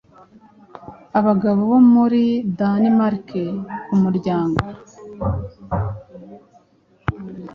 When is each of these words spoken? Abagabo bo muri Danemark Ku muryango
Abagabo 1.19 1.59
bo 1.71 1.79
muri 1.93 2.23
Danemark 2.57 3.29
Ku 3.85 3.93
muryango 4.03 4.59